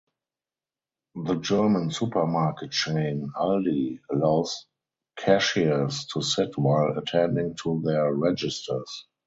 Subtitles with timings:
[1.13, 4.65] The German supermarket chain Aldi allows
[5.15, 9.05] cashiers to sit while attending to their registers.